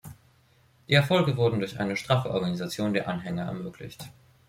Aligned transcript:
Die 0.89 0.95
Erfolge 0.95 1.37
wurden 1.37 1.59
durch 1.59 1.79
eine 1.79 1.95
straffe 1.95 2.31
Organisation 2.31 2.91
der 2.91 3.07
Anhänger 3.07 3.45
ermöglicht. 3.45 4.07